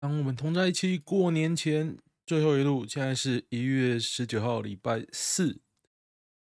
[0.00, 5.60] 当我们同在一起过年前最后一路，现在是一月十九号礼拜四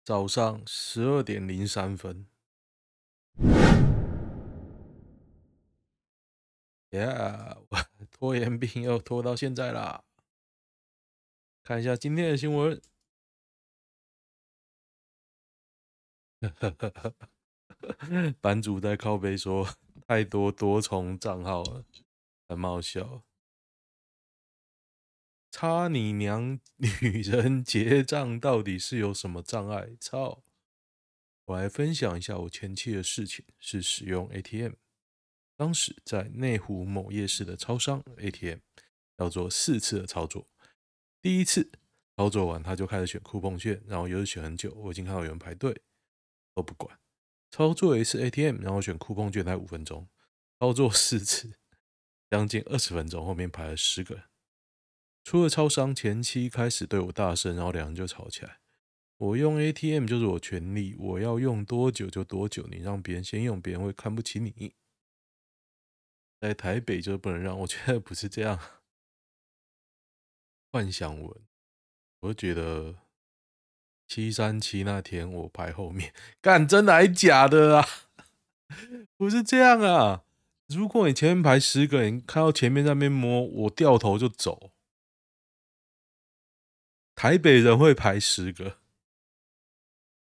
[0.03, 2.27] 早上十二点零三分。
[6.91, 7.79] Yeah，我
[8.11, 10.05] 拖延病又拖到现在啦。
[11.63, 12.81] 看一下今天的新闻。
[18.41, 19.69] 版主在靠背说
[20.07, 21.85] 太多多重账号了，
[22.49, 23.23] 很冒笑。
[25.57, 26.59] 擦你娘！
[26.79, 29.91] 女人结账到底是有什么障碍？
[30.01, 30.43] 操！
[31.45, 34.73] 我来分享一下我前期的事情，是使用 ATM。
[35.57, 38.59] 当时在内湖某夜市的超商 ATM，
[39.19, 40.49] 要做四次的操作。
[41.23, 41.71] 第一次
[42.17, 44.75] 操作完，他就开始选酷碰券，然后又是选很久。
[44.75, 45.83] 我已经看到有人排队，
[46.53, 46.99] 都不管。
[47.53, 50.09] 操作一次 ATM，然后选酷碰券才五分钟。
[50.59, 51.53] 操作四次，
[52.29, 54.25] 将近二十分钟，后面排了十个人。
[55.25, 58.59] 除了超商前期开始对我大声，然后两人就吵起来。
[59.17, 62.67] 我用 ATM 就是我权利，我要用多久就多久。
[62.71, 64.75] 你让别人先用，别人会看不起你。
[66.41, 68.61] 在台北就不能让，我觉得不是这样。
[70.71, 71.41] 幻想文，
[72.21, 72.97] 我就觉得
[74.07, 77.89] 七三七那天我排后面，干真的还假的啊？
[79.17, 80.25] 不是这样啊！
[80.69, 84.73] 如果你前面排十个人，看到前面那边摸，我掉头就走。
[87.15, 88.81] 台北人会排十个，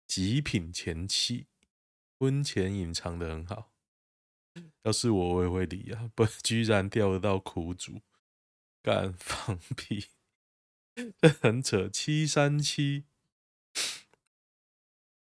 [0.07, 1.47] 极品前妻，
[2.19, 3.71] 婚前隐藏的很好。
[4.83, 6.11] 要是我，我也会理啊！
[6.13, 8.01] 不，居然钓得到苦主，
[8.81, 10.09] 敢放屁，
[11.21, 11.87] 这很扯。
[11.87, 13.05] 七三七，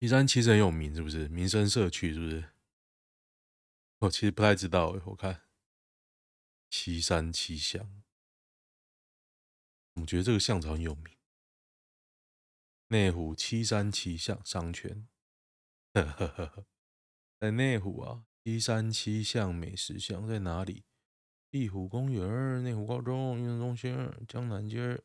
[0.01, 1.29] 七三七是很有名，是不是？
[1.29, 2.51] 民生社区是不是？
[4.01, 5.43] 我其实不太知道，我看
[6.69, 8.03] 七三七巷，
[9.95, 11.17] 我觉得这个巷子很有名。
[12.95, 15.09] 内湖七三七巷商圈，
[15.95, 16.65] 呵呵呵，
[17.41, 20.85] 在内湖啊，七三七巷美食巷在哪里？
[21.51, 25.03] 碧湖公园、内湖高中运动中心、江南街。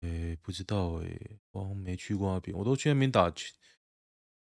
[0.00, 3.54] 哎，不知道哎，我没去过那边，我都去那边打球。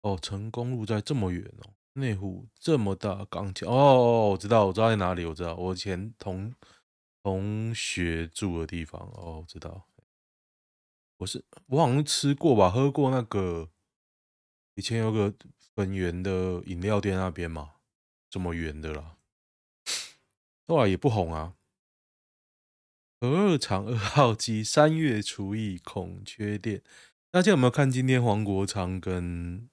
[0.03, 6.55] 哦，成功路在这么远哦，内湖这么大，港桥哦，我知道，我知道在哪里，我知道，我以前同
[7.21, 9.89] 同学住的地方哦，知道。
[11.17, 13.69] 我是我好像吃过吧，喝过那个
[14.75, 15.33] 以前有个
[15.75, 17.75] 粉圆的饮料店那边嘛，
[18.29, 19.17] 这么圆的啦，
[20.67, 21.55] 后来也不红啊。
[23.21, 26.83] 核二厂二号机三月除役恐缺店，
[27.31, 29.69] 大家有没有看今天黄国昌跟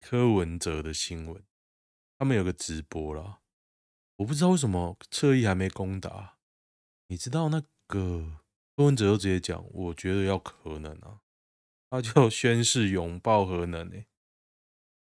[0.00, 1.42] 柯文哲的新闻？
[2.18, 3.40] 他们有个直播啦，
[4.16, 6.38] 我不知道为什么侧翼还没攻打，
[7.08, 8.42] 你知道那个？
[8.76, 11.20] 柯文哲就直接讲，我觉得要核能啊，
[11.88, 14.06] 他就宣誓拥抱核能诶，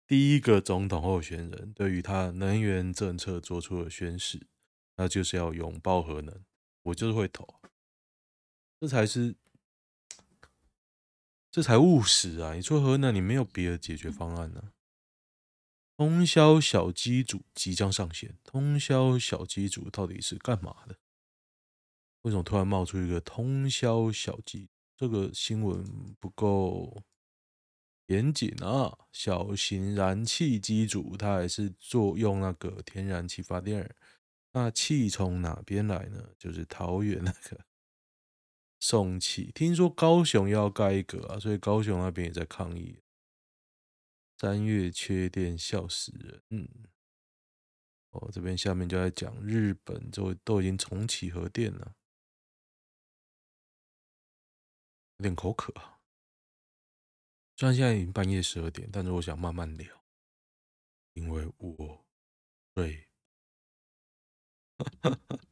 [0.06, 4.46] 第一个总统候选人对于他能源政策做出了宣誓，
[4.96, 6.44] 那就是要拥抱核能，
[6.82, 7.48] 我就是会投，
[8.78, 9.34] 这才是，
[11.50, 12.52] 这才务实啊！
[12.52, 14.72] 你说核能，你没有别的解决方案呢、
[15.96, 20.98] 通宵小机组即将上线，通宵小机组到底是干嘛的？
[22.24, 24.68] 为什么突然冒出一个通宵小机？
[24.96, 25.84] 这个新闻
[26.18, 27.02] 不够
[28.06, 28.96] 严谨啊！
[29.12, 33.94] 小型燃气机组，它还是作用那个天然气发电。
[34.52, 36.30] 那气从哪边来呢？
[36.38, 37.60] 就是桃园那个
[38.80, 39.50] 送气。
[39.54, 43.00] 听说高雄要盖一个啊，所以高雄那边也在抗议。
[44.38, 46.42] 三月缺电，笑死人！
[46.50, 46.68] 嗯，
[48.12, 51.94] 哦，这边下面就在讲日本，就都已经重启核电了。
[55.18, 56.00] 有点口渴啊，
[57.56, 60.04] 虽然现在已经半夜十二点，但是我想慢慢聊，
[61.12, 62.04] 因为我
[62.74, 63.08] 对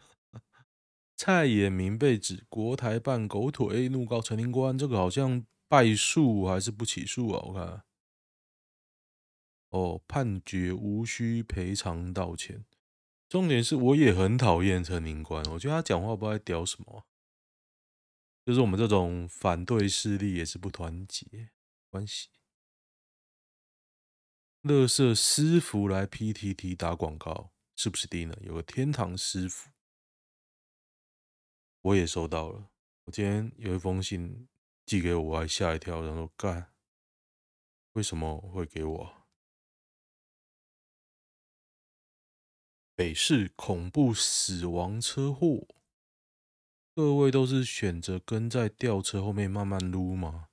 [1.17, 7.41] 蔡衍明被指国台办狗腿，怒告陈林官，这个好像败诉还是不起诉啊？
[7.47, 7.85] 我看，
[9.69, 12.65] 哦，判决无需赔偿道歉，
[13.29, 17.07] 重点是我也很讨厌陈林官，我觉得他讲话不知道在屌什么。
[18.45, 21.51] 就是我们这种反对势力也是不团结
[21.89, 22.31] 关系。
[24.63, 28.37] 乐色师傅来 PTT 打广告，是不是低能？
[28.43, 29.71] 有个天堂师傅，
[31.81, 32.71] 我也收到了。
[33.05, 34.49] 我今天有一封信
[34.87, 36.73] 寄给我，我还吓一跳，然后干，
[37.93, 39.27] 为什么会给我？
[42.95, 45.67] 北市恐怖死亡车祸，
[46.95, 50.49] 各位都是选择跟在吊车后面慢慢撸吗？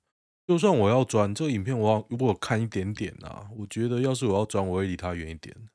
[0.48, 5.70] 就算我要转这个影片，我要如果看一点点啊，我觉得要是我要转，我会离他远一点，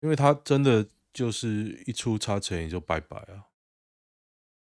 [0.00, 3.46] 因为他真的就是一出差车也就拜拜啊。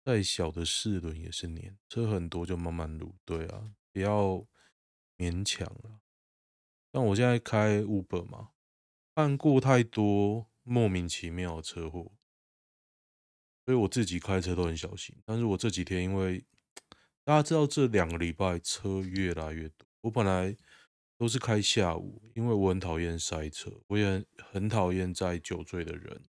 [0.04, 4.46] 再小的四轮也是碾，车很多就慢慢撸，对啊，不要
[5.16, 6.00] 勉强了。
[6.92, 8.50] 但我现在开 Uber 嘛，
[9.14, 12.12] 看过太多莫名其妙的车祸，
[13.64, 15.14] 所以我自己开车都很小心。
[15.24, 16.44] 但是我这几天因为
[17.24, 19.86] 大家知道，这两个礼拜车越来越多。
[20.00, 20.56] 我本来
[21.18, 26.24] 都是开下午，因为我很讨厌塞车，我也很讨厌载酒醉的人，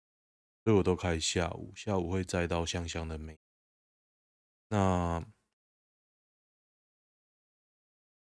[0.64, 1.72] 所以我都开下午。
[1.76, 3.38] 下午会载到香香的美。
[4.70, 5.24] 那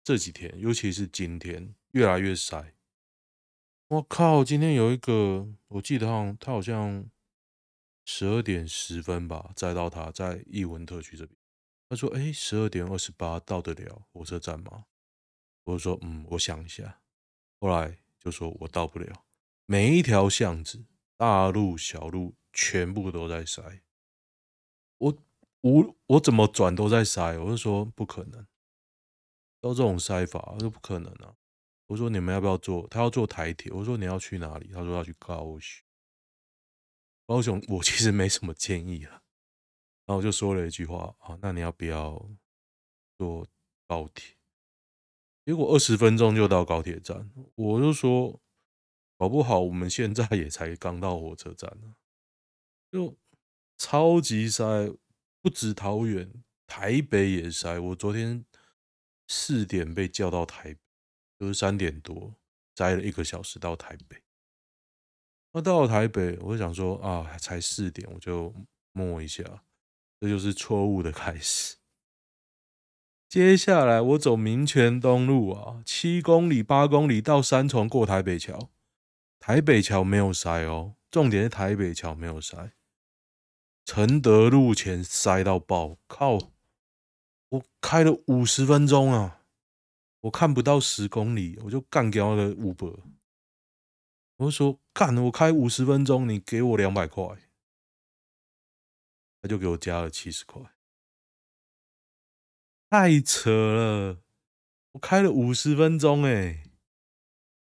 [0.03, 2.73] 这几天，尤其是今天，越来越塞。
[3.87, 4.43] 我靠！
[4.43, 7.07] 今天有一个，我记得好像他好像
[8.05, 11.37] 十二点十分吧，载到他在艺文特区这边。
[11.89, 14.85] 他说：“哎，十二点二十八到得了火车站吗？”
[15.65, 17.01] 我说：“嗯，我想一下。”
[17.59, 19.25] 后来就说：“我到不了。”
[19.65, 20.85] 每一条巷子、
[21.17, 23.81] 大路、小路，全部都在塞。
[24.99, 25.17] 我
[25.61, 27.37] 我我怎么转都在塞。
[27.39, 28.45] 我就说不可能，
[29.59, 31.35] 都这种塞法，我说不可能啊。
[31.87, 32.87] 我说你们要不要坐？
[32.87, 33.71] 他要坐台铁。
[33.71, 34.71] 我说你要去哪里？
[34.73, 35.84] 他说要去高雄。
[37.25, 39.23] 高雄，我其实没什么建议了。
[40.05, 42.29] 然后我就说了一句话啊，那你要不要
[43.17, 43.47] 坐
[43.87, 44.35] 高铁？
[45.43, 48.39] 结果二十分钟就到高铁站，我就说
[49.17, 51.95] 搞不好我们现在也才刚到火车站呢，
[52.91, 53.15] 就
[53.77, 54.95] 超级塞，
[55.41, 56.31] 不止桃园，
[56.67, 57.79] 台北也塞。
[57.79, 58.45] 我昨天
[59.27, 60.79] 四点被叫到台北，
[61.39, 62.35] 就是三点多，
[62.75, 64.21] 塞了一个小时到台北。
[65.57, 68.53] 那到了台北，我就想说啊，才四点，我就
[68.91, 69.41] 摸一下。
[70.19, 71.77] 这就是错误的开始。
[73.29, 78.69] 接下来我走民权东路啊，七公里、八公里到三重过台北桥，
[79.39, 82.73] 台北桥没有塞哦，重点是台北桥没有塞。
[83.85, 86.37] 承德路前塞到爆，靠！
[87.47, 89.39] 我开了五十分钟啊，
[90.19, 92.99] 我看不到十公里，我就干掉了 Uber。
[94.37, 97.37] 我就说干，我开五十分钟，你给我两百块。
[99.41, 100.59] 他就给我加了七十块，
[102.89, 104.23] 太扯了！
[104.93, 106.63] 我开了五十分钟，哎，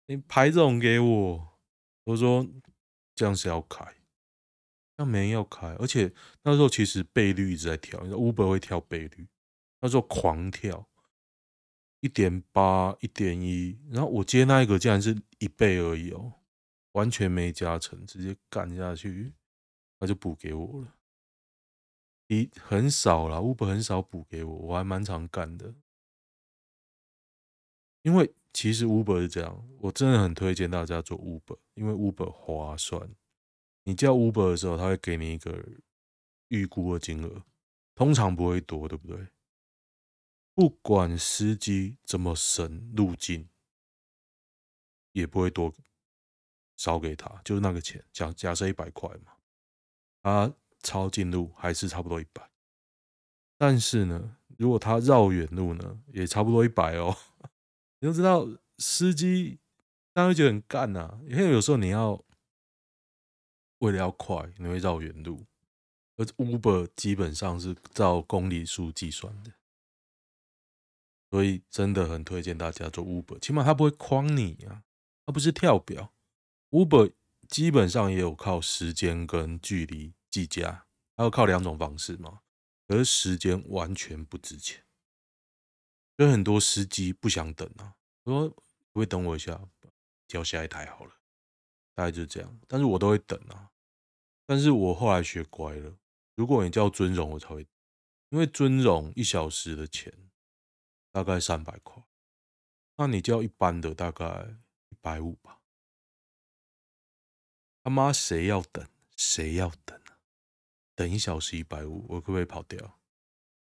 [0.06, 1.58] 你排这种给我，
[2.05, 2.47] 我说
[3.17, 3.97] 这样是要开，
[4.97, 6.14] 那没人要开，而且
[6.44, 9.26] 那时候其实倍率一直在跳，Uber 会跳倍率，
[9.81, 10.88] 那时候狂跳，
[11.99, 16.32] 一点八、一点一，然后我接那一个竟然是一倍而已哦，
[16.96, 19.34] 完全没加成，直接干下去，
[19.98, 20.94] 他就补给我了。
[22.28, 25.75] 一很少啦，Uber 很少补给我，我还蛮常干的。
[28.00, 33.14] 因为其实 Uber 是这样，我真的很推荐大家做 Uber，因为 Uber 划算。
[33.84, 35.62] 你叫 Uber 的时候，他会给你一个
[36.48, 37.44] 预估的金额，
[37.94, 39.28] 通常不会多，对不对？
[40.54, 43.50] 不管司机怎么省路径，
[45.12, 45.70] 也不会多
[46.76, 49.32] 少给他，就是那个钱，假假设一百块嘛，
[50.22, 50.55] 啊。
[50.82, 52.48] 抄近路还是差不多一百，
[53.58, 57.17] 但是呢，如果他绕远路呢，也差不多一百哦。
[57.98, 58.46] 你都知道，
[58.79, 59.58] 司机
[60.15, 62.22] 他会觉得很干呐、因为有时候你要
[63.79, 65.44] 为了要快，你会绕远路，
[66.19, 69.55] 而 Uber 基本上是照公里数计算的，
[71.32, 74.84] 所以真的很推荐大家做 Uber，起码他不会诓你啊，
[75.27, 76.12] 他不是跳表。
[76.70, 77.13] Uber
[77.49, 80.15] 基本上也有靠时间跟距离。
[80.29, 82.43] 计价还要靠两种方式嘛，
[82.87, 84.85] 可是时间完全不值钱，
[86.15, 87.96] 所以很多司机不想等啊，
[88.27, 88.51] 说
[88.93, 89.58] 不会等我一下，
[90.29, 91.15] 叫下一台好了，
[91.94, 92.61] 大概就是这样。
[92.69, 93.73] 但是我都会等啊，
[94.44, 95.96] 但是我后来学乖了，
[96.35, 97.67] 如果你叫尊荣，我才会，
[98.29, 100.13] 因为尊荣一小时的钱
[101.13, 102.05] 大概三百块，
[102.99, 104.55] 那你叫一般的大概
[104.91, 105.56] 一百五吧，
[107.86, 108.84] 他妈谁要等？
[109.14, 110.19] 谁要等啊？
[110.96, 112.98] 等一小时一百五，我可不可以跑掉？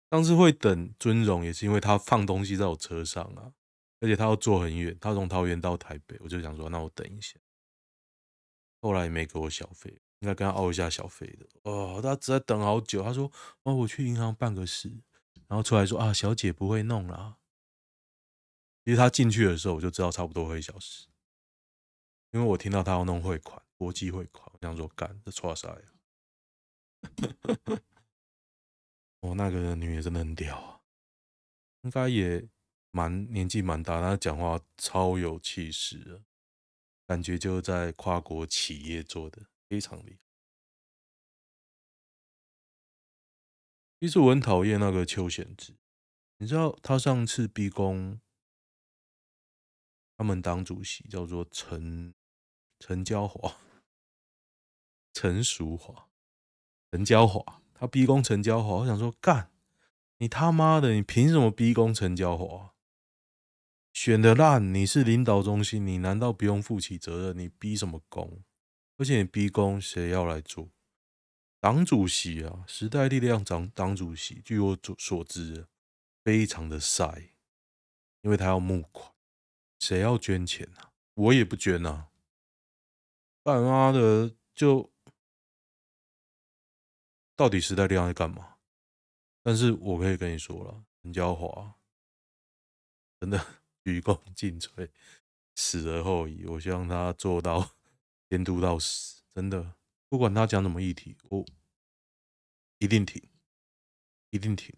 [0.07, 3.53] 当时会等尊荣，也是因为他放东西在我车上啊，
[4.01, 7.39] 而且他要坐很远，他从桃园到台北，我就想说，那我等一下。
[8.81, 9.89] 后来也没给我小费，
[10.19, 11.47] 应该跟他凹一下小费的。
[11.63, 13.31] 哦，他只在等好久，他说
[13.65, 14.91] ：“哦，我去银行办个事。”
[15.49, 17.37] 然后出来说：“啊，小姐不会弄啦。”
[18.85, 21.07] 其实他进去的时候，我就知道差不多会一小时，
[22.29, 25.93] 因为我听到他要弄汇款，国际汇款，这样说干这错啥呀？
[29.21, 30.81] 我那个女的真的很屌啊，
[31.81, 32.47] 应该也
[32.91, 36.23] 蛮年纪蛮大，她讲话超有气势的，
[37.07, 40.19] 感觉就在跨国企业做的，非常厉害。
[43.99, 45.77] 其实我很讨厌那个邱显智，
[46.37, 48.19] 你知道他上次逼宫
[50.17, 52.13] 他们党主席叫做陈
[52.85, 53.55] 陈椒华，
[55.13, 56.09] 陈淑华，
[56.91, 59.49] 陈椒华，他逼宫陈椒华，我想说干，
[60.17, 62.73] 你他妈的，你凭什么逼宫陈椒华？
[63.93, 67.37] 选的烂，你是领导中心，你难道不用负起责任？
[67.39, 68.43] 你逼什么宫？
[68.97, 70.67] 而且你逼宫谁要来做？
[71.61, 75.67] 党主席啊，时代力量党党主席，据我所知，
[76.21, 77.29] 非常的晒，
[78.23, 79.13] 因为他要募款，
[79.79, 80.91] 谁要捐钱啊？
[81.13, 82.09] 我也不捐啊！
[83.43, 84.89] 干妈的，就
[87.35, 88.57] 到底时代力量在干嘛？
[89.41, 91.75] 但是我可以跟你说了，陈椒华
[93.19, 94.89] 真的鞠躬尽瘁，
[95.55, 96.45] 死而后已。
[96.45, 97.71] 我希望他做到
[98.29, 99.75] 监督到死，真的。
[100.07, 101.45] 不管他讲什么议题，我
[102.77, 103.21] 一定挺，
[104.29, 104.73] 一定挺。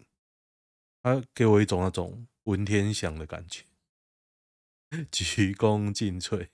[1.02, 3.64] 他给我一种那种文天祥的感觉，
[5.12, 6.48] 鞠躬尽瘁，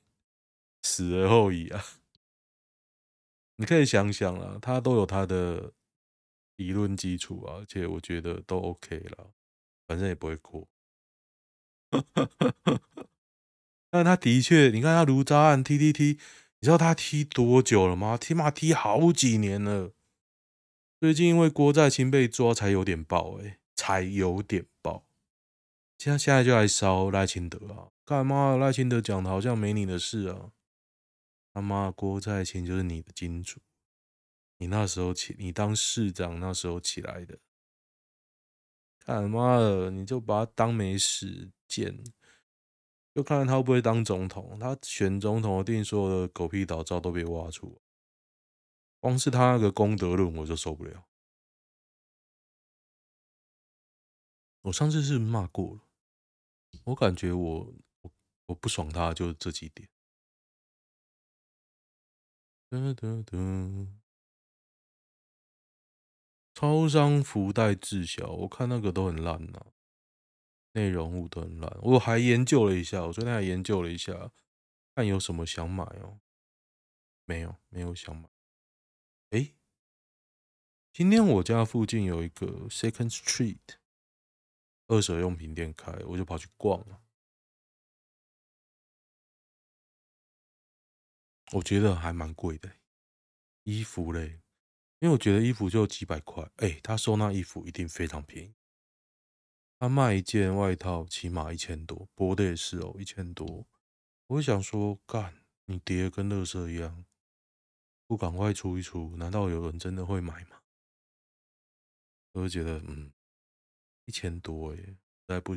[0.83, 1.83] 死而后已啊！
[3.57, 5.73] 你可以想想啊，他都有他的
[6.57, 9.31] 理论基础啊，而且我觉得都 OK 了，
[9.87, 10.69] 反正也不会过。
[13.91, 16.19] 但他的确，你看他卢渣案踢踢踢。
[16.61, 18.17] 你知道他踢多久了吗？
[18.17, 19.91] 起码踢好几年了。
[21.01, 25.05] 最近因为郭在清被抓，才有点爆哎、才有点爆。
[25.99, 27.91] 现在现在就来烧赖清德啊！
[28.05, 30.53] 干嘛赖清德讲的好像没你的事啊？
[31.53, 33.61] 他妈郭在清就是你的金主，
[34.59, 37.39] 你那时候起，你当市长那时候起来的。
[39.05, 42.03] 干妈的，你就把他当没事见。
[43.15, 44.59] 就看看他会不会当总统。
[44.59, 47.83] 他选总统，一定所有的狗屁倒灶都被挖出。
[49.01, 51.07] 光是他那个功德论，我就受不了。
[54.63, 55.81] 我上次是骂过了，
[56.85, 58.11] 我感觉我我
[58.47, 59.89] 我不爽他，就这几点。
[62.73, 63.37] 哒哒哒，
[66.55, 69.67] 超商福袋滞销，我看那个都很烂呐、
[70.73, 74.33] 内容物都很烂，我还研究了一下，我昨天还研究了一下，
[74.95, 76.19] 看有什么想买哦，
[77.27, 78.27] 没有，没有想买。
[79.33, 79.53] 哎，
[80.95, 83.59] 今天我家附近有一个 Second Street
[84.87, 87.02] 二手用品店开，我就跑去逛了。
[91.53, 92.73] 我觉得还蛮贵的，
[93.65, 94.41] 衣服嘞，
[95.01, 98.55] 因为我觉得衣服就几百块，哎，他收纳衣服一定非常便宜。
[99.79, 103.67] 他卖一件外套起码一千多，薄的也是哦，一千多。
[104.29, 107.05] 我想说，干，你叠跟垃圾一样，
[108.07, 110.63] 不赶快出一出，难道有人真的会买吗？
[112.33, 113.13] 我就觉得，嗯，
[114.07, 115.55] 一千多耶，实在不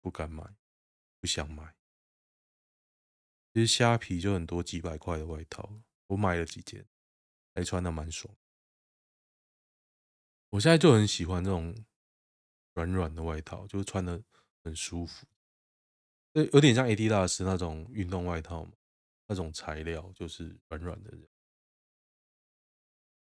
[0.00, 0.56] 不敢买，
[1.20, 1.77] 不想买。
[3.58, 5.68] 其实虾皮就很多几百块的外套，
[6.06, 6.86] 我买了几件，
[7.56, 8.32] 还穿的蛮爽。
[10.50, 11.74] 我现在就很喜欢这种。
[12.74, 14.22] 软软的外套，就是穿的
[14.62, 15.26] 很舒服，
[16.52, 18.70] 有点像 Adidas 那种运动外套嘛，
[19.26, 21.12] 那种材料就是软软的。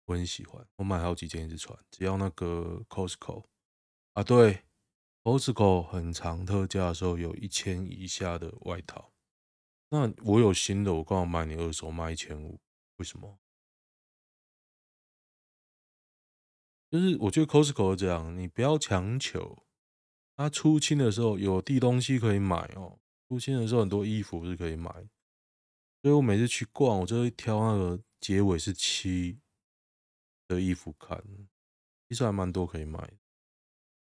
[0.06, 3.44] 我很喜欢，我买好几件一直穿，只要那个 Costco
[4.14, 4.64] 啊，对
[5.22, 9.11] ，Costco 很长特价的时候有一千以下的外套，
[9.92, 12.58] 那我有新的，我刚好买你二手卖一千五，
[12.96, 13.38] 为什么？
[16.90, 19.66] 就是我觉得 Costco 这样，你不要强求。
[20.34, 24.90] 他出清的时候有递东西可以买哦，出清的时候很多衣服是可以买。
[26.00, 29.42] 所以我每次去逛，我就会挑那个结尾是七
[30.48, 31.22] 的衣服看，
[32.08, 32.98] 其实还蛮多可以买。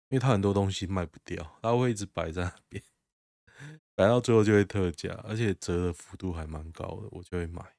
[0.08, 2.82] 因为他很多东西卖不掉，他会一直摆在那边，
[3.98, 7.76] 摆到最后就会特价，而且折的幅度还蛮高的，我就会买。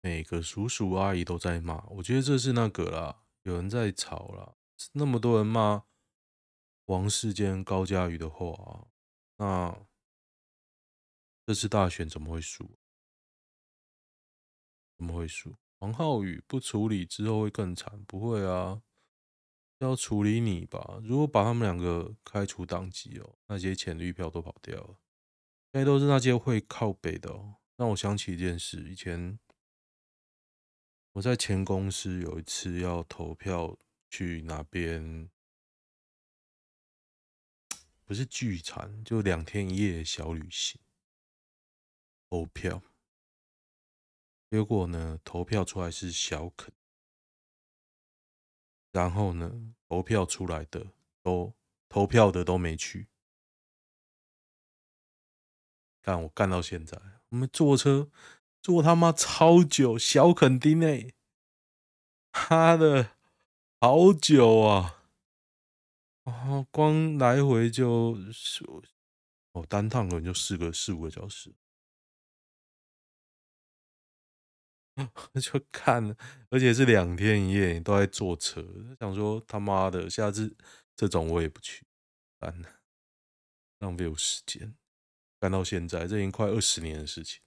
[0.00, 4.54] 每个叔叔阿姨都在骂，我觉得这是那个啦，有人在吵啦。
[4.92, 5.84] 那么多人骂
[6.84, 8.86] 王世坚、高嘉瑜的话，
[9.38, 9.76] 那
[11.46, 12.78] 这次大选怎么会输？
[14.96, 15.56] 怎么会输？
[15.80, 18.04] 王浩宇不处理之后会更惨？
[18.04, 18.80] 不会啊，
[19.80, 21.00] 要处理你吧。
[21.02, 24.98] 如果把他们两个开除党籍哦，那些浅绿票都跑掉了。
[25.72, 27.56] 应该都是那些会靠北的哦。
[27.76, 29.38] 让我想起一件事，以前
[31.12, 33.78] 我在前公司有一次要投票
[34.10, 35.30] 去哪边，
[38.04, 40.80] 不是聚餐，就两天一夜小旅行。
[42.28, 42.82] 投票，
[44.50, 46.72] 结果呢，投票出来是小肯，
[48.92, 50.86] 然后呢，投票出来的
[51.22, 51.52] 都
[51.88, 53.08] 投票的都没去。
[56.02, 58.10] 干我干到现在，我们坐车
[58.62, 61.12] 坐他妈超久，小垦丁哎，
[62.32, 63.16] 妈的，
[63.80, 65.02] 好久啊！
[66.24, 68.64] 哦，光来回就是
[69.52, 71.52] 哦，单趟可能就四个四五个小时，
[75.40, 76.16] 就看了，
[76.50, 78.62] 而且是两天一夜都在坐车，
[78.98, 80.56] 想说他妈的，下次
[80.96, 81.84] 这种我也不去，
[82.38, 82.80] 烦了，
[83.78, 84.74] 浪费我时间。
[85.38, 87.40] 干到现在，这已经快二十年的事情。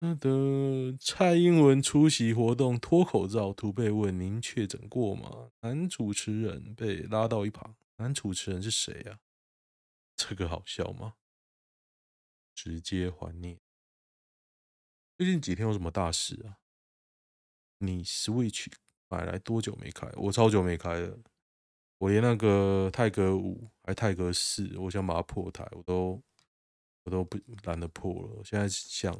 [0.00, 7.76] 那的蔡英文出席活动脱口罩，图被问：“您确诊过吗？”男主持人被拉到一旁。
[7.96, 9.20] 男主持人是谁呀？
[10.16, 11.16] 这个好笑吗？
[12.54, 13.58] 直接还念。
[15.20, 16.56] 最近几天有什么大事啊？
[17.76, 18.68] 你 Switch
[19.10, 20.10] 买来多久没开？
[20.16, 21.18] 我超久没开了。
[21.98, 26.22] 我连那个泰格五还泰格四，我想把它破台，我都
[27.04, 28.42] 我都不懒得破了。
[28.42, 29.14] 现在想，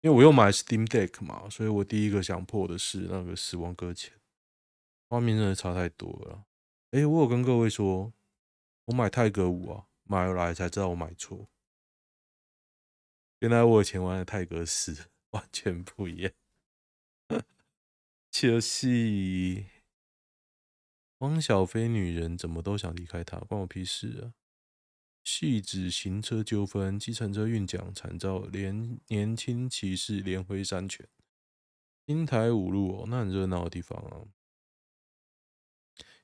[0.00, 4.14] 因为我又买 Steam Deck 嘛，所以我第一个想破的是那个死亡搁浅，
[5.10, 6.46] 画面真的差太多了。
[6.92, 8.14] 哎，我有跟各位说，
[8.86, 11.50] 我买泰格五啊，买来才知道我买错，
[13.40, 14.94] 原来我以前玩的泰格四
[15.34, 16.32] 完全不一样，
[18.30, 19.66] 就是。
[21.18, 24.34] 汪小菲女人怎么都想离开他，关我屁事啊！
[25.24, 31.08] 汐止行车纠纷，计程车运奖惨遭连年轻骑士连挥三拳。
[32.06, 34.28] 新台五路哦，那很热闹的地方啊。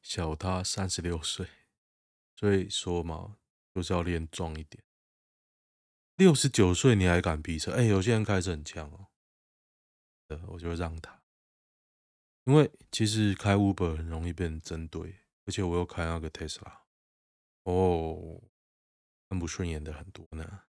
[0.03, 1.47] 小他三十六岁，
[2.37, 3.39] 所以说嘛，
[3.75, 4.85] 就是要练壮一点。
[6.21, 7.73] 六十九岁你还敢逼车？
[7.73, 9.07] 哎、有些人开车很强哦。
[10.29, 11.23] 呃，我就让他。
[12.45, 16.83] 因为其实开 Uber 很容易被人针对，而且我又开那个 Tesla，
[17.63, 18.43] 哦，
[19.31, 20.65] 看不顺眼的很多呢。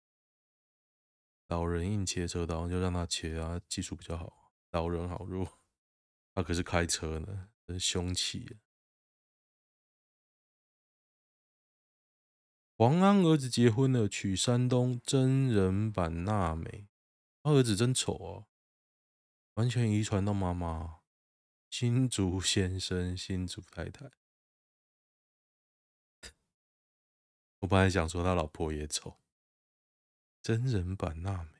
[1.47, 4.53] 老人硬切车道，就让他切啊，技术比较好。
[4.69, 5.59] 老人好弱，
[6.35, 8.59] 他可是开车呢，真凶器。
[12.79, 16.87] 黄安儿子结婚了，娶山东真人版娜美，
[17.43, 18.47] 他儿子真丑啊，
[19.55, 21.01] 完全遗传到妈妈。
[21.69, 24.09] 新竹先生，新竹太太。
[27.59, 29.17] 我本来想说他老婆也丑。
[30.41, 31.59] 真人版娜美，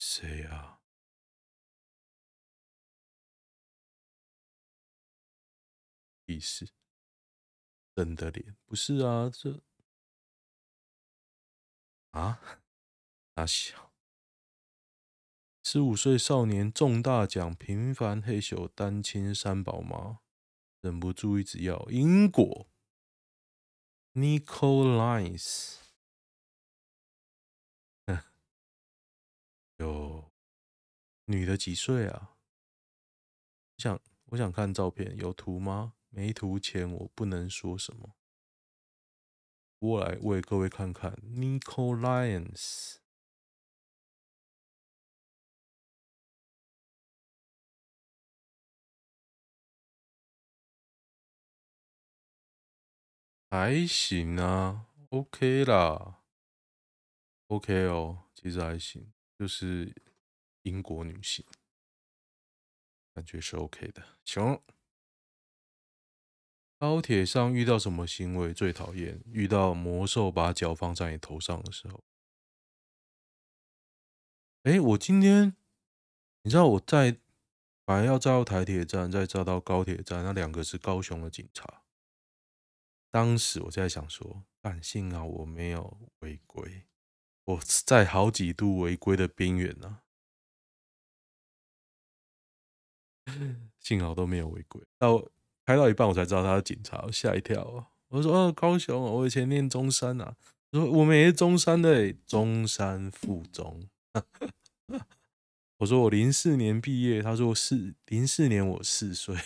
[0.00, 0.80] 谁呀？
[6.26, 6.66] 意思？
[7.94, 8.56] 真的脸？
[8.64, 9.62] 不是啊，这
[12.14, 12.38] 啊，
[13.34, 13.90] 阿小。
[15.64, 20.20] 十五岁少年中大奖，平凡黑手单亲三宝妈，
[20.80, 22.68] 忍不住一直要英国。
[24.12, 25.78] Nicolines，
[29.78, 30.30] 有
[31.24, 32.36] 女的几岁啊？
[33.76, 35.94] 我想，我想看照片，有图吗？
[36.10, 38.14] 没图前我不能说什么。
[39.84, 42.94] 我来为各位看看 Nicolines。
[53.50, 56.22] 还行啊，OK 啦
[57.48, 59.94] ，OK 哦，其实还行，就是
[60.62, 61.44] 英国女性，
[63.12, 64.02] 感觉是 OK 的。
[64.24, 64.58] 行，
[66.78, 69.22] 高铁上遇到什么行为最讨厌？
[69.32, 72.04] 遇到魔兽把脚放在你头上的时候。
[74.64, 75.56] 哎，我今天，
[76.42, 77.18] 你知道我在
[77.84, 81.82] 本来要到台铁站，再照到高铁站，那两个是高雄的警察。
[83.10, 86.86] 当时我就在想说，但幸好我没有违规，
[87.44, 90.00] 我在好几度违规的边缘呢。
[93.78, 95.30] 幸好都没有违规，到
[95.64, 97.90] 开到一半我才知道他是警察，我吓一跳。
[98.08, 100.36] 我说：“哦，高雄，我以前念中山啊。”
[100.72, 103.88] 我说：“我们也是中山的，中山附中。
[105.78, 109.36] ”我说：“我零四年毕业。”他说：“四零四年，我四岁。”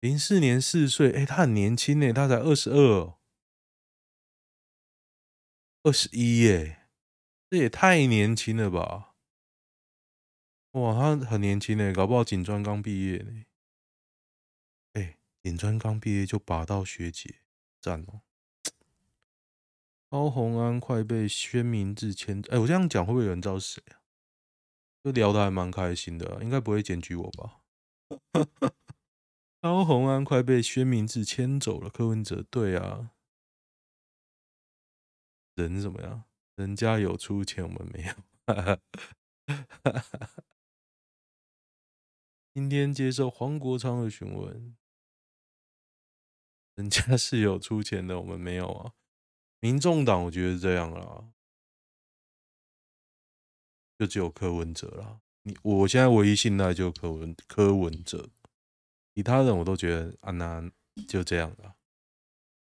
[0.00, 3.14] 零四年四岁，哎，他很年轻呢，他才二十二。
[5.82, 6.86] 二十一耶，
[7.50, 9.14] 这也太年轻了吧！
[10.72, 13.44] 哇，他很年轻呢，搞不好警专刚毕业呢。
[15.42, 17.40] 尹川刚毕业就拔到学姐，
[17.80, 18.20] 赞哦！
[20.08, 24.02] 高虹安快被宣明志签，哎，我这样讲会不会有人知道是谁啊？
[25.02, 27.60] 就聊得还蛮开心的，应该不会检举我吧？
[29.62, 33.12] 高虹安快被宣明志牵走了，柯文哲对啊，
[35.54, 36.24] 人怎么样？
[36.56, 38.14] 人家有出钱，我们没有。
[42.52, 44.76] 今天接受黄国昌的询问，
[46.74, 48.92] 人家是有出钱的，我们没有啊。
[49.60, 51.32] 民众党我觉得是这样啦，
[53.98, 55.20] 就只有柯文哲啦。
[55.42, 58.30] 你我现在唯一信赖就柯文柯文哲，
[59.14, 60.72] 其他人我都觉得安安
[61.06, 61.74] 就这样啦，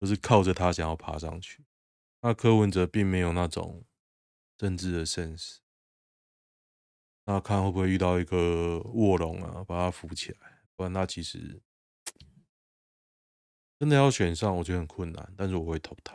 [0.02, 1.66] 就是靠着他想要爬上去。
[2.22, 3.86] 那柯文哲并没有那种
[4.58, 5.60] 政治的 sense，
[7.24, 11.62] 那看会不会遇到一个卧龙啊，把他扶起来，不然他其实
[13.80, 15.34] 真的要选上，我觉得很困难。
[15.38, 16.14] 但是我会投他。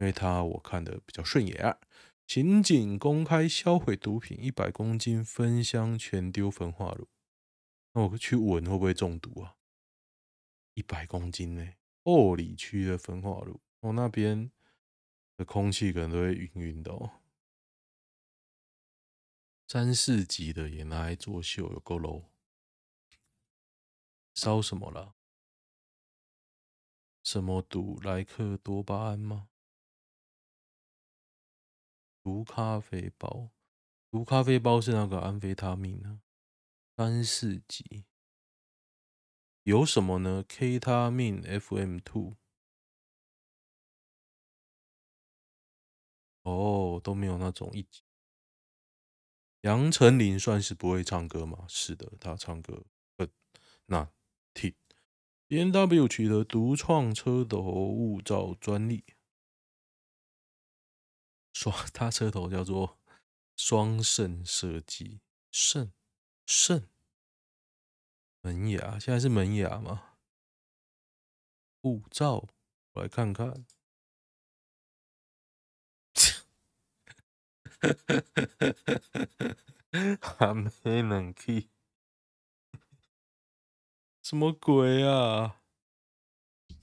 [0.00, 1.78] 因为他我看的比较顺眼，
[2.26, 7.08] 刑警公开销毁毒品一百公斤，分箱全丢焚化炉。
[7.92, 9.56] 那我去闻会不会中毒啊？
[10.74, 11.74] 一百公斤呢？
[12.04, 14.50] 后里区的焚化炉，我、那边
[15.36, 17.20] 的空气可能都会晕晕的哦。
[19.66, 22.24] 三四级的也拿来作秀，有够 low。
[24.34, 25.16] 烧什么了？
[27.30, 28.00] 什么毒？
[28.02, 29.50] 莱克多巴胺吗？
[32.22, 33.50] 毒咖啡包，
[34.10, 36.22] 毒咖啡包是那个安非他命呢？
[36.96, 38.06] 三四级
[39.64, 42.36] 有什么呢？K 他命 FM2
[46.44, 48.04] 哦，都没有那种一级。
[49.60, 51.66] 杨丞琳算是不会唱歌吗？
[51.68, 52.86] 是的，他唱歌
[53.18, 53.30] 很
[53.84, 54.10] 难
[54.54, 54.74] 听。
[55.48, 59.04] BMW 取得独创车头雾罩专利。
[61.54, 62.98] 双，他车头叫做
[63.56, 65.92] 双肾设计，肾
[66.46, 66.88] 肾
[68.42, 70.18] 门牙，现在是门牙吗？
[71.80, 72.48] 护照，
[72.92, 73.66] 我来看看，
[80.20, 81.70] 还没冷气，
[84.28, 85.62] 什么鬼啊？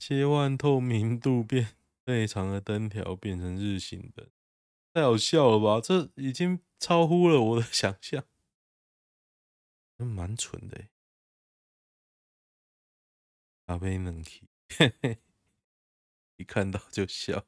[0.00, 4.28] 切换透明度变内藏的灯条变成日行灯。
[4.92, 5.80] 太好笑了吧！
[5.80, 8.26] 这已经超乎了我的想象，
[9.96, 10.88] 蛮、蠢的。
[13.64, 15.22] 咖啡冷气，嘿嘿，
[16.38, 17.46] 一看到就笑。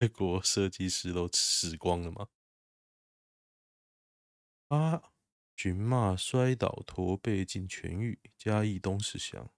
[0.00, 2.28] 外国设计师都死光了吗？
[4.68, 5.09] 啊！
[5.62, 9.52] 寻骂摔倒驼背竟痊愈，嘉义东石乡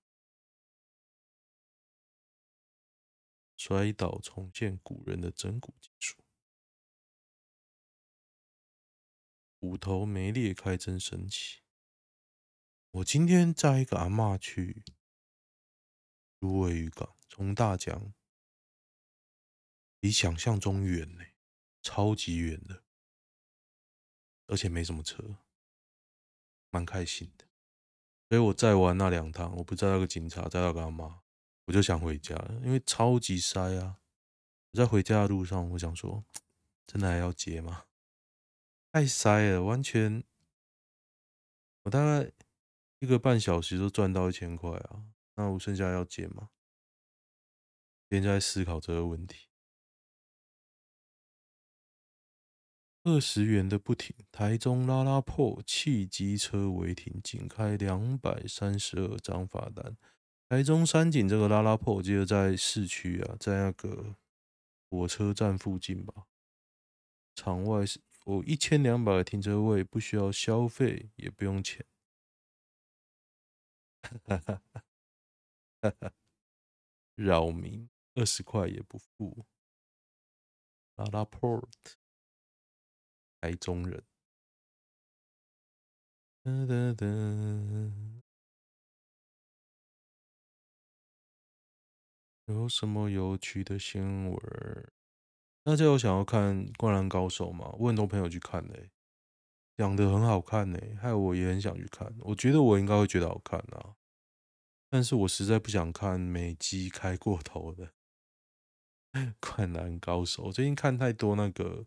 [3.57, 6.25] 摔倒重现古人的整骨技术。
[9.61, 11.61] 骨头没裂开真神奇。
[12.91, 14.83] 我今天载一个阿嬷去
[16.41, 18.13] 芦苇渔港，从大江，
[20.01, 21.25] 比想象中远呢，
[21.81, 22.83] 超级远的，
[24.47, 25.37] 而且没什么车，
[26.73, 27.45] 蛮开心的。
[28.29, 31.21] 所以我在玩那两趟，我不载那个警察，在那个阿嬷，
[31.67, 34.01] 我就想回家了，因为超级塞啊。
[34.73, 36.25] 我在回家的路上，我想说，
[36.87, 37.85] 真的还要接吗？
[38.91, 40.25] 太塞了，完全，
[41.83, 42.33] 我大概
[43.01, 45.05] 一个半小时就赚到一千块啊！
[45.35, 46.49] 那我剩下要接吗？
[48.09, 49.52] 现在思考这个问题。
[53.05, 59.97] 二十元的不停，台中拉拉破汽机车违停，仅开两百三十二张罚单。
[60.49, 64.17] 台中山景这个拉拉破，我记得在市区啊，在那个
[64.89, 66.27] 火车站附近吧，
[67.35, 68.01] 场外是。
[68.25, 71.85] 我一千两百个停车位，不需要消费，也不用钱。
[74.01, 74.63] 哈哈
[75.81, 76.13] 哈哈
[77.17, 79.45] 扰民二十块也不付。
[80.95, 81.97] 拉拉 port，
[83.43, 84.05] 台中人。
[86.45, 87.07] 哒哒哒。
[92.47, 94.93] 有什么有趣的新闻？
[95.65, 97.75] 大家有想要看《灌篮高手》吗？
[97.81, 98.93] 我很多朋友去看嘞，
[99.77, 102.15] 讲得很好看嘞，害我也很想去看。
[102.21, 103.97] 我觉得我应该会觉得好看啊，
[104.89, 107.93] 但是我实在不想看美肌开过头的。
[109.41, 111.87] 灌篮高手，我最近看太多那个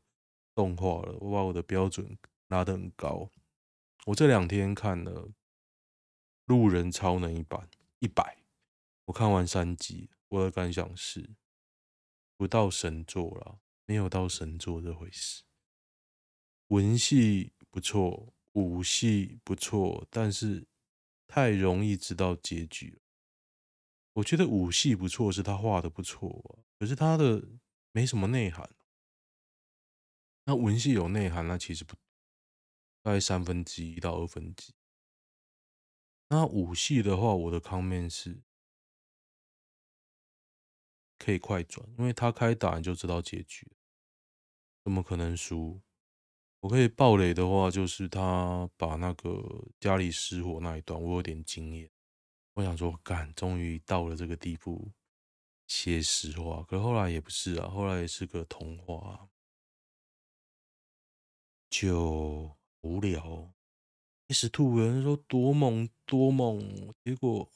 [0.55, 3.29] 动画了，我把我的标准拉得很高。
[4.05, 5.27] 我这两天看了
[6.45, 8.37] 《路人超能》一版一百，
[9.05, 11.31] 我看完三集，我的感想是
[12.37, 15.43] 不到神作了，没有到神作这回事。
[16.67, 20.65] 文戏不错，武戏不错，但是
[21.27, 23.01] 太容易知道结局了。
[24.13, 27.43] 我觉得武戏不错，是他画的不错啊，可是他的
[27.91, 28.69] 没什么内涵。
[30.45, 31.95] 那文戏有内涵，那其实不
[33.01, 34.75] 大概三分之一到二分之一。
[36.29, 38.41] 那武戏的话，我的抗面是
[41.17, 43.71] 可以快转，因为他开打你就知道结局，
[44.83, 45.81] 怎么可能输？
[46.61, 51.89] 我可以暴雷的话，就是他把那个家里失火那一段，我有点惊艳。
[52.53, 54.91] 我想说，干，终于到了这个地步，
[55.67, 56.63] 写实话。
[56.63, 59.29] 可后来也不是啊，后来也是个童话，
[61.79, 63.53] 就无聊。
[64.29, 67.51] S2 有人说多猛多猛，结果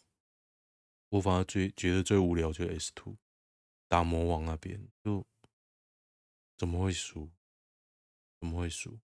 [1.08, 3.16] 我反而最觉得最无聊就是 S2
[3.88, 5.26] 打魔王那边，就
[6.58, 7.30] 怎么会输？
[8.42, 9.00] 怎么会输？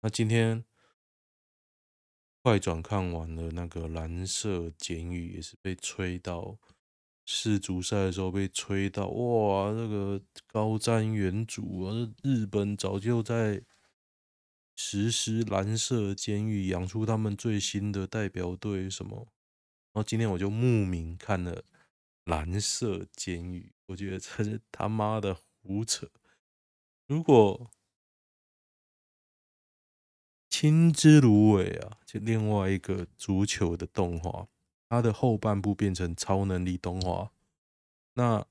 [0.00, 0.64] 那今天。
[2.42, 6.58] 快转看完了那个蓝色监狱，也是被吹到
[7.24, 9.72] 世足赛的时候被吹到哇！
[9.72, 13.64] 那个高瞻远瞩啊，日本早就在
[14.76, 19.28] 实施蓝色监狱，养出他们最新的代表队什么。
[19.92, 21.64] 然后今天我就慕名看了
[22.24, 26.10] 蓝色监狱，我觉得这是他妈的胡扯。
[27.06, 27.70] 如果
[30.50, 34.48] 青之芦苇啊，就另外一个足球的动画，
[34.88, 37.32] 它的后半部变成超能力动画。
[38.14, 38.46] 那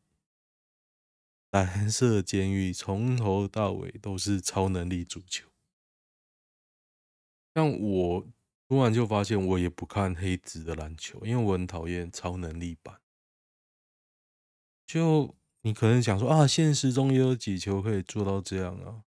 [1.51, 5.52] 蓝色监狱从头到尾都是超能力足球。
[7.55, 8.27] 像我
[8.67, 12.99] 突然就发现，我也不看黑子的篮球，因为我很讨厌超能力版。
[14.85, 19.03] 就你可能想说啊，现实中也有几球可以做到这样啊。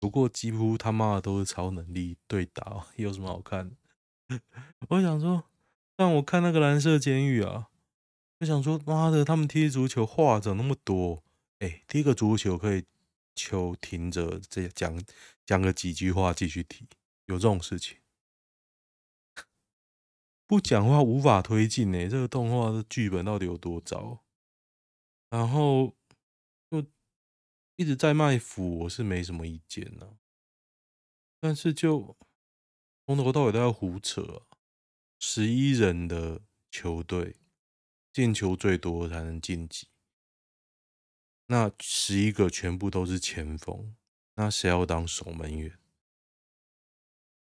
[0.00, 3.70] 不过几乎他妈的都是超能力对打， 有什么好看？
[4.88, 5.44] 我想说，
[5.96, 7.68] 让我看那个蓝色监狱啊，
[8.40, 11.22] 我想说，妈的，他们踢足球话怎么那么多？
[11.60, 12.84] 哎，踢个足球可以
[13.36, 15.00] 球停着，这讲
[15.46, 16.88] 讲个几句话继续踢，
[17.26, 17.98] 有这种事情？
[20.46, 22.08] 不讲话无法推进呢。
[22.08, 24.24] 这个动画的剧本到底有多糟？
[25.30, 25.96] 然后
[26.70, 26.84] 就。
[27.76, 30.20] 一直在卖腐，我是没什么意见呢、啊。
[31.40, 32.16] 但是就
[33.06, 34.58] 从头到尾都要胡扯、啊。
[35.18, 37.36] 十一人的球队
[38.12, 39.88] 进球最多才能晋级，
[41.46, 43.96] 那十一个全部都是前锋，
[44.34, 45.78] 那谁要当守门员？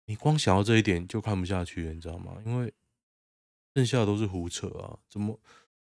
[0.09, 2.41] 你光想到这一点就看不下去了，你知道吗？
[2.47, 2.73] 因为
[3.75, 4.99] 剩下的都是胡扯啊！
[5.11, 5.39] 怎么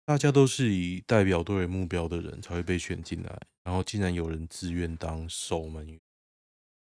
[0.06, 3.42] 大家都是以代表队为目标的人才会被选进来？
[3.64, 6.00] 然后竟然有人自愿当守门员，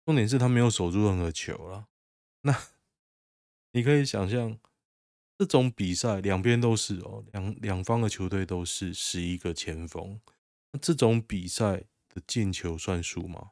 [0.06, 1.88] 重点是他没有守住任何球了。
[2.42, 2.60] 那
[3.74, 4.58] 你可以想象，
[5.38, 10.20] 这种比赛两边都是哦，两两方的球队都是十一个前锋。
[10.82, 13.52] 这种比赛的进球算数吗？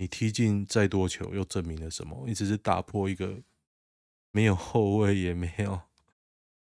[0.00, 2.24] 你踢进再多球，又证明了什么？
[2.26, 3.42] 你只是打破一个
[4.30, 5.78] 没有后卫也没有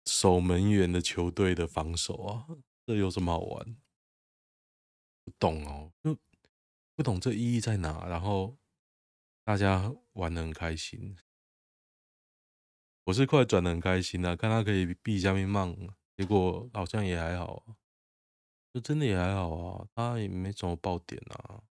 [0.05, 2.47] 守门员的球队的防守啊，
[2.85, 3.77] 这有什么好玩？
[5.25, 6.15] 不懂哦，就
[6.95, 8.07] 不懂这意义在哪。
[8.07, 8.59] 然后
[9.45, 11.17] 大家玩得很开心，
[13.05, 15.75] 我是快转得很开心啊，看他可以避下面骂，
[16.19, 17.65] 结果好像也还好，
[18.75, 21.63] 就真的也还好啊，他也没什么爆点啊，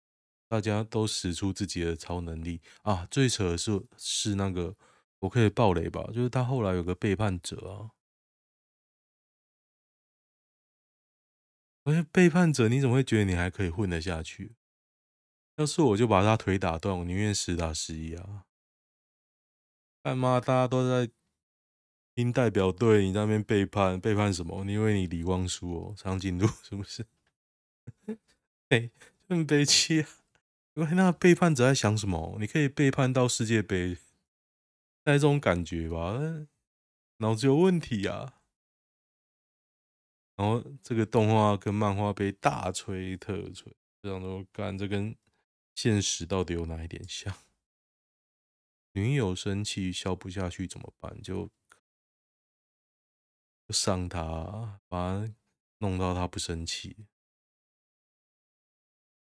[0.52, 3.08] 大家都使出自己的超能力啊。
[3.10, 4.76] 最扯的是是那个，
[5.20, 6.04] 我可以爆雷吧？
[6.08, 7.92] 就是他后来有个背叛者啊。
[11.86, 14.58] 而且背叛者，你怎么会觉得你还可以混得下去？
[15.56, 18.44] 要是我就把他腿打断，我宁愿实打实一啊！
[20.04, 21.10] 干嘛大家都在
[22.14, 24.66] 听代表队，你在那边背叛，背叛什么？
[24.66, 27.08] 你以为你李光洙哦，长颈鹿是不是？
[28.68, 28.92] 哎，
[29.30, 30.10] 很悲戚啊！
[30.74, 32.38] 因为那背叛者在想什么？
[32.40, 33.98] 你可以背叛到世界杯，
[35.04, 36.18] 带这种感觉吧？
[37.18, 38.42] 脑子有问题啊！
[40.38, 45.16] 然后这个动画跟漫画被大吹特吹，这样说干，这跟
[45.76, 47.36] 现实到底有哪一点像？
[48.94, 51.22] 女友生气消不下去怎么办？
[51.22, 51.50] 就
[53.68, 55.34] 就上他，把他
[55.80, 57.06] 弄到他不生气。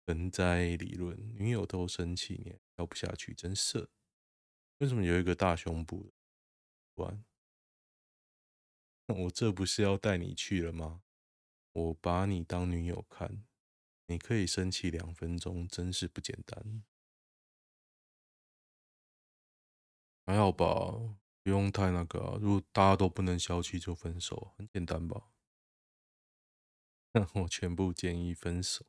[0.06, 3.90] 盆栽理论，女友都生气，你还跳不下去，真色。
[4.78, 6.12] 为什么有一个大胸部？
[6.94, 7.24] 玩？
[9.08, 11.02] 我这不是要带你去了吗？
[11.72, 13.44] 我把你当女友看，
[14.06, 16.84] 你可以生气两分钟，真是不简单。
[20.24, 22.38] 还好吧，不用太那个。
[22.40, 25.30] 如果大家都不能消气，就分手，很简单吧？
[27.42, 28.84] 我全部建议分手。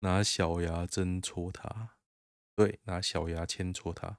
[0.00, 1.96] 拿小牙针戳他，
[2.54, 4.18] 对，拿小牙签戳他。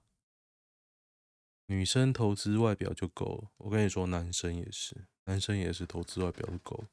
[1.68, 6.86] 女生投资外表就够了，我跟你说，男生也是，男生也是投资外表就够。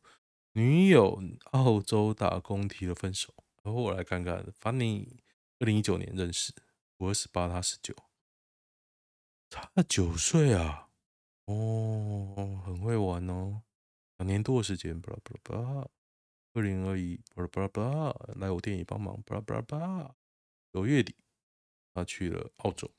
[0.52, 1.20] 女友
[1.52, 5.18] 澳洲打工提了分手，然后我来看看，Funny，
[5.58, 6.54] 二零一九年认识，
[6.98, 7.94] 我二十八，他十九，
[9.50, 10.90] 差九岁啊，
[11.46, 13.62] 哦，很会玩哦，
[14.18, 15.88] 两年多的时间，巴拉巴拉巴拉。
[16.56, 20.16] 二零二一，巴拉巴拉巴拉，来我店里帮忙，巴拉巴拉巴。
[20.72, 21.14] 九月底，
[21.92, 22.90] 他去了澳洲。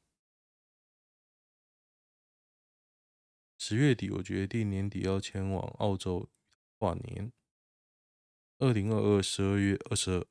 [3.57, 6.29] 十月底，我决定年底要前往澳洲
[6.77, 7.33] 跨年。
[8.59, 10.27] 二零二二十二月二十二，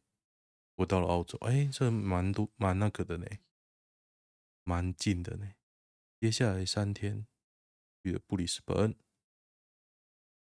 [0.76, 3.26] 我到了澳洲，哎，这蛮多蛮那个的呢，
[4.62, 5.50] 蛮近的呢。
[6.20, 7.26] 接下来三天
[8.04, 8.96] 去了布里斯本。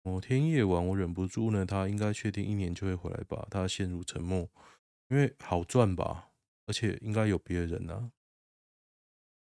[0.03, 3.47] 某天夜晚，我忍不住呢，他应该确定一年就会回来吧？
[3.51, 4.49] 他陷入沉默，
[5.09, 6.31] 因为好赚吧，
[6.65, 8.11] 而且应该有别人啊。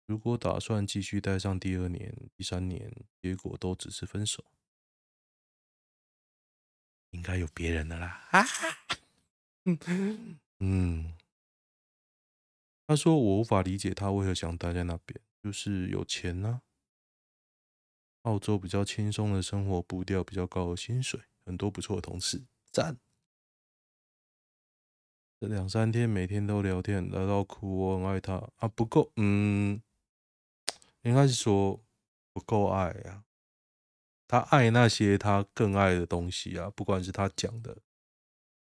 [0.07, 2.92] 如果打算继续待上第二年、第三年，
[3.23, 4.44] 结果都只是分手，
[7.11, 8.27] 应该有别人的啦。
[8.31, 8.44] 啊，
[10.61, 11.14] 嗯，
[12.87, 16.68] 他说我无法理解他为何想待在那边，就是有钱呢、啊。
[18.29, 22.99] 澳洲比较轻松的生活，步调比较高的薪水，很多不错的同事，赞。
[25.41, 29.81] 这两三天每天都聊天，聊到哭，我很爱他啊，不够，嗯，
[31.03, 31.83] 应该是说
[32.35, 33.25] 不够爱啊。
[34.27, 37.79] 他爱那些他更爱的东西啊，不管是他讲的，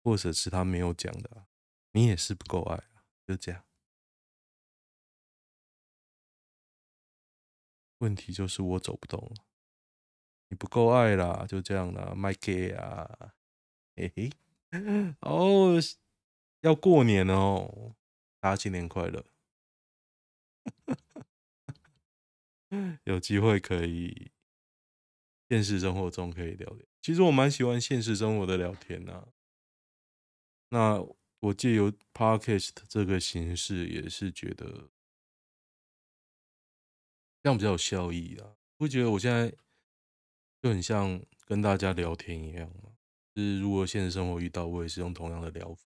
[0.04, 1.46] 或者是他没有讲的，
[1.90, 3.64] 你也是不够爱啊，就这样。
[7.98, 9.45] 问题就是我走不动了。
[10.48, 13.34] 你不够爱啦，就这样啦，卖给啊，
[13.96, 14.30] 嘿嘿，
[15.20, 15.74] 哦，
[16.60, 17.96] 要过年哦，
[18.40, 19.24] 大家新年快乐，
[23.04, 24.30] 有机会可以
[25.48, 26.86] 现实生活中可以聊聊。
[27.02, 29.28] 其实我蛮喜欢现实生活的聊天呐、啊。
[30.68, 31.00] 那
[31.40, 34.90] 我借由 Podcast 这个形式，也是觉得
[37.42, 38.56] 这样比较有效益啊。
[38.78, 39.52] 会觉得我现在。
[40.66, 42.90] 就很像跟大家聊天一样嘛，
[43.32, 45.86] 就是如果现实生活遇到，我也是用同样的聊法，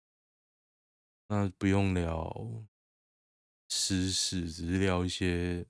[1.27, 2.63] 那不用聊
[3.67, 5.65] 私事，只是聊一些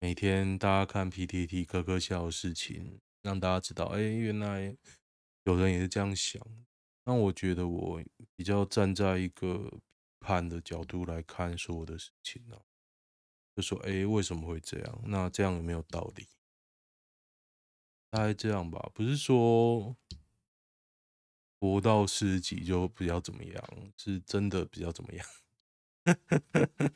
[0.00, 4.76] 每天大家看 PTT 咯咯笑的事情，让大家知道，哎，原来
[5.44, 6.42] 有人也是这样想。
[7.04, 8.02] 那我觉得我
[8.34, 9.80] 比较站在一个批
[10.18, 12.60] 判的角度来看所有的事情呢，
[13.54, 15.02] 就说，哎，为什么会这样？
[15.04, 16.26] 那这样有没有道理？
[18.14, 19.96] 大概这样吧，不是说
[21.58, 25.26] 活到十几就比较怎么样，是真的比较怎么样。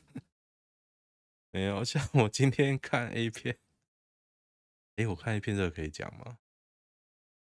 [1.51, 3.59] 没有，像我今天看 A 片，
[4.95, 6.37] 哎，我看 A 片这个可以讲吗？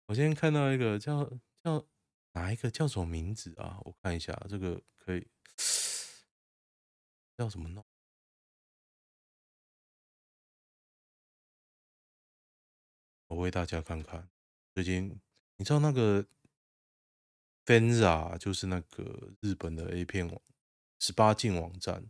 [0.07, 1.31] 我今天看到一个叫
[1.63, 1.87] 叫
[2.33, 3.79] 哪一个叫什么名字啊？
[3.85, 5.27] 我看一下，这个可以
[7.37, 7.85] 叫什么弄？
[13.29, 14.29] 我为大家看看，
[14.75, 15.21] 最近
[15.57, 16.25] 你知道那个
[17.65, 20.41] Fenza 就是那个日本的 A 片网
[21.01, 22.09] 十八禁网站，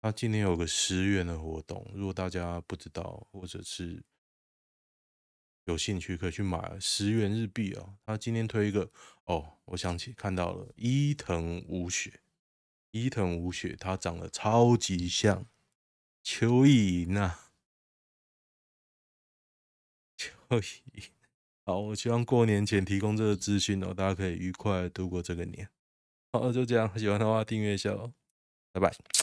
[0.00, 4.04] 它今天有个十元的活动，如果大家不知道或者是
[5.64, 7.98] 有兴趣，可以去买十元日币哦。
[8.06, 8.90] 他今天推一个
[9.24, 12.20] 哦，我想起看到了伊藤舞雪，
[12.92, 15.46] 伊藤舞雪，她长得超级像
[16.22, 17.47] 邱意莹啊。
[20.48, 21.02] 可以，
[21.64, 25.68] 好，我希望过年前提供这个资讯哦，大家可以愉快度过这个年。
[26.32, 28.12] 好，就这样，喜欢的话订阅一下哦，
[28.72, 29.17] 拜拜。